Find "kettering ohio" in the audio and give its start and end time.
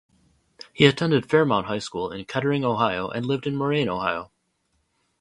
2.25-3.09